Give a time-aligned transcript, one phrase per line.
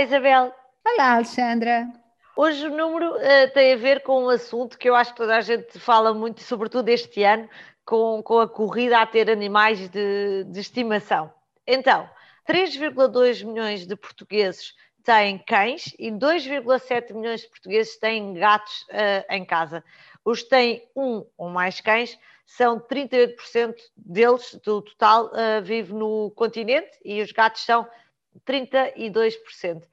[0.00, 0.54] Olá, Isabel.
[0.82, 1.86] Olá, Alexandra.
[2.34, 5.36] Hoje o número uh, tem a ver com um assunto que eu acho que toda
[5.36, 7.46] a gente fala muito, sobretudo este ano,
[7.84, 11.30] com, com a corrida a ter animais de, de estimação.
[11.66, 12.08] Então,
[12.48, 14.72] 3,2 milhões de portugueses
[15.04, 19.84] têm cães e 2,7 milhões de portugueses têm gatos uh, em casa.
[20.24, 26.30] Os que têm um ou mais cães são 38% deles, do total, uh, vive no
[26.30, 27.86] continente e os gatos são
[28.46, 29.82] 32%.
[29.82, 29.86] Uh,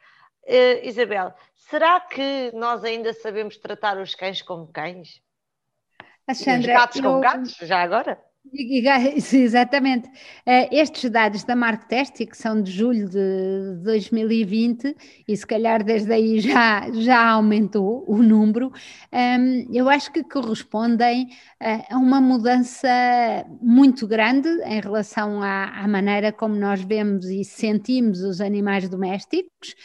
[0.84, 5.22] Isabel, será que nós ainda sabemos tratar os cães como cães?
[6.28, 7.04] Alexandra, e os gatos eu...
[7.04, 8.22] como gatos, já agora?
[9.34, 10.10] Exatamente.
[10.46, 14.96] Eh, estes dados da Marktest, que são de julho de 2020,
[15.28, 18.72] e se calhar desde aí já, já aumentou o número,
[19.12, 21.28] ehm, eu acho que correspondem
[21.60, 22.88] eh, a uma mudança
[23.62, 29.76] muito grande em relação à, à maneira como nós vemos e sentimos os animais domésticos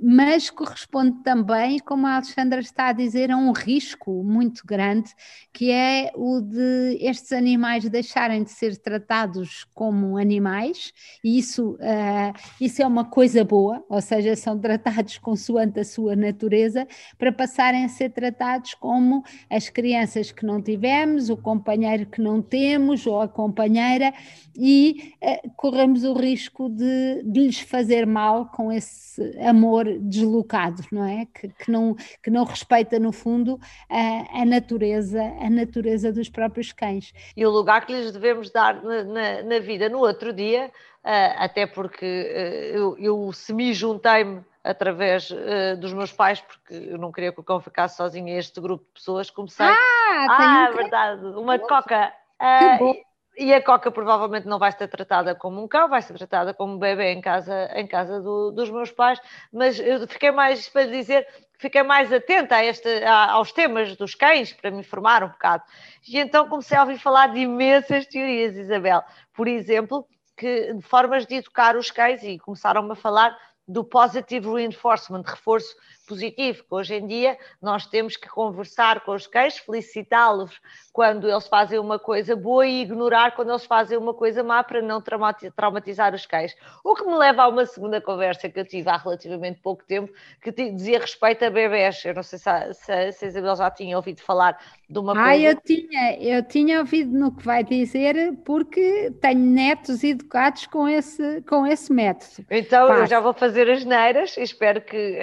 [0.00, 5.12] mas corresponde também, como a Alexandra está a dizer, a um risco muito grande,
[5.52, 10.92] que é o de estes animais deixarem de ser tratados como animais,
[11.24, 16.14] e isso, uh, isso é uma coisa boa, ou seja, são tratados consoante a sua
[16.14, 16.86] natureza,
[17.18, 22.40] para passarem a ser tratados como as crianças que não tivemos, o companheiro que não
[22.40, 24.14] temos, ou a companheira,
[24.56, 31.04] e uh, corremos o risco de, de lhes fazer mal com esse amor deslocado, não
[31.04, 31.26] é?
[31.26, 33.58] Que, que, não, que não respeita, no fundo,
[33.88, 37.12] a, a, natureza, a natureza dos próprios cães.
[37.36, 39.88] E o lugar que lhes devemos dar na, na, na vida.
[39.88, 46.40] No outro dia, uh, até porque uh, eu, eu semi-juntei-me através uh, dos meus pais,
[46.40, 49.64] porque eu não queria que o cão ficasse sozinho em este grupo de pessoas, comecei...
[49.64, 52.12] Ah, ah um verdade, uma coca...
[52.40, 53.07] Uh,
[53.38, 56.74] e a Coca provavelmente não vai ser tratada como um cão, vai ser tratada como
[56.74, 59.20] um bebê em casa, em casa do, dos meus pais,
[59.52, 61.26] mas eu fiquei mais, para dizer,
[61.56, 65.62] fiquei mais atenta a este, a, aos temas dos cães, para me informar um bocado.
[66.06, 69.02] E então comecei a ouvir falar de imensas teorias, Isabel.
[69.32, 70.04] Por exemplo,
[70.36, 75.76] que formas de educar os cães, e começaram-me a falar do positive reinforcement, reforço
[76.08, 80.58] positivo, que hoje em dia nós temos que conversar com os cães, felicitá-los
[80.98, 84.82] quando eles fazem uma coisa boa e ignorar quando eles fazem uma coisa má para
[84.82, 86.56] não traumatizar os cães.
[86.82, 90.12] O que me leva a uma segunda conversa que eu tive há relativamente pouco tempo,
[90.42, 92.04] que dizia respeito a bebés.
[92.04, 94.58] Eu não sei se a, se a Isabel já tinha ouvido falar
[94.88, 95.30] de uma ah, coisa.
[95.30, 100.88] Ah, eu tinha, eu tinha ouvido no que vai dizer, porque tenho netos educados com
[100.88, 102.46] esse, com esse método.
[102.50, 103.02] Então, Passo.
[103.02, 105.18] eu já vou fazer as neiras, espero que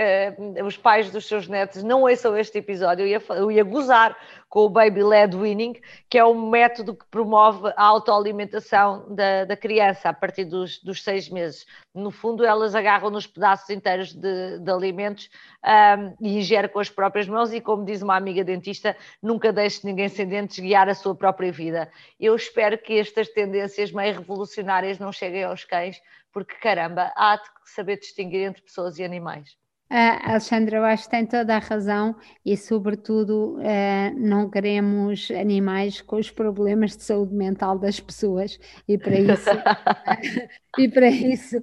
[0.48, 4.18] uh, os pais dos seus netos não ouçam este episódio, eu ia, eu ia gozar
[4.56, 5.74] com o Baby Led Winning,
[6.10, 11.04] que é um método que promove a autoalimentação da, da criança a partir dos, dos,
[11.04, 11.66] seis meses.
[11.94, 15.30] No fundo, elas agarram nos pedaços inteiros de, de alimentos
[15.62, 19.86] um, e ingerem com as próprias mãos e, como diz uma amiga dentista, nunca deixe
[19.86, 21.92] ninguém sem dentes guiar a sua própria vida.
[22.18, 26.00] Eu espero que estas tendências meio revolucionárias não cheguem aos cães,
[26.32, 29.58] porque, caramba, há de saber distinguir entre pessoas e animais.
[29.88, 36.02] Uh, Alexandra, eu acho que tem toda a razão e, sobretudo, uh, não queremos animais
[36.02, 39.50] com os problemas de saúde mental das pessoas e para isso,
[40.80, 41.58] e para isso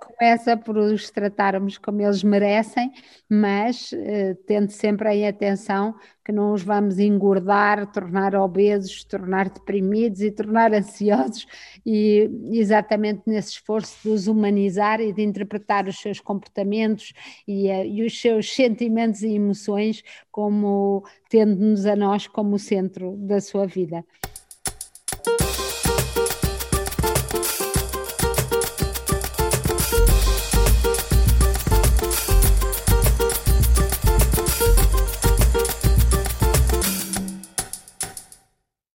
[0.00, 2.92] começa por os tratarmos como eles merecem,
[3.28, 3.90] mas
[4.46, 5.94] tendo sempre em atenção
[6.24, 11.46] que não os vamos engordar, tornar obesos, tornar deprimidos e tornar ansiosos,
[11.84, 17.12] e exatamente nesse esforço de os humanizar e de interpretar os seus comportamentos
[17.46, 23.40] e, eh, e os seus sentimentos e emoções como tendo-nos a nós como centro da
[23.40, 24.04] sua vida.